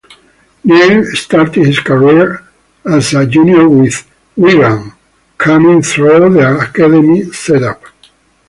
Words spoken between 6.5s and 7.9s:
Academy set-up.